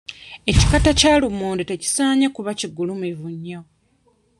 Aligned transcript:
Ekikata 0.51 0.91
kya 0.99 1.13
lumonde 1.21 1.63
tekisaanye 1.69 2.27
kuba 2.35 2.51
kigulumivu 2.59 3.27
nnyo. 3.35 3.61